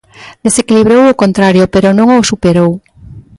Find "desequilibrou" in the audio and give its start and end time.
0.45-1.03